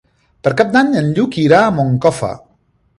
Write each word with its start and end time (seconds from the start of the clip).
Per 0.47 0.53
Cap 0.61 0.71
d'Any 0.77 0.89
en 1.03 1.13
Lluc 1.19 1.39
irà 1.45 1.63
a 1.69 1.77
Moncofa. 1.79 2.35